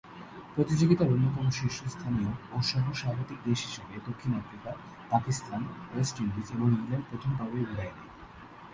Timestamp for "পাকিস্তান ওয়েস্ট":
5.09-6.15